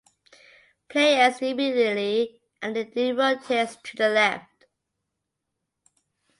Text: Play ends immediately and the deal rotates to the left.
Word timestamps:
Play 0.89 1.19
ends 1.21 1.43
immediately 1.43 2.41
and 2.59 2.75
the 2.75 2.85
deal 2.85 3.15
rotates 3.17 3.75
to 3.83 3.97
the 3.97 4.09
left. 4.09 4.65